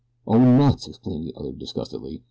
"Oh, 0.25 0.39
nuts!" 0.39 0.87
exclaimed 0.87 1.27
the 1.27 1.35
other 1.39 1.51
disgustedly. 1.51 2.19